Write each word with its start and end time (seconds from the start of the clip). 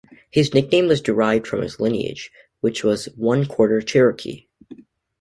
His 0.31 0.51
nickname 0.51 0.87
was 0.87 0.99
derived 0.99 1.45
from 1.45 1.61
his 1.61 1.79
lineage, 1.79 2.31
which 2.61 2.83
was 2.83 3.05
one-quarter 3.15 3.81
Cherokee. 3.83 4.47